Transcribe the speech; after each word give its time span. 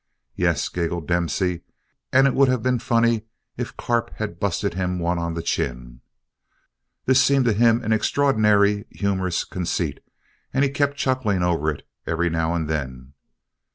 "Yes," 0.35 0.67
giggled 0.67 1.07
Dempsey, 1.07 1.61
"and 2.11 2.25
it 2.25 2.33
would 2.33 2.47
have 2.49 2.63
been 2.63 2.79
funny 2.79 3.27
if 3.55 3.77
Carp 3.77 4.09
had 4.15 4.39
busted 4.39 4.73
him 4.73 4.97
one 4.97 5.19
on 5.19 5.35
the 5.35 5.43
chin." 5.43 6.01
This 7.05 7.23
seemed 7.23 7.45
to 7.45 7.53
him 7.53 7.83
an 7.83 7.93
extraordinary 7.93 8.85
humorous 8.89 9.43
conceit 9.43 9.99
and 10.55 10.63
he 10.63 10.71
kept 10.71 10.97
chuckling 10.97 11.43
over 11.43 11.69
it 11.69 11.87
every 12.07 12.31
now 12.31 12.55
and 12.55 12.67
then. 12.67 13.13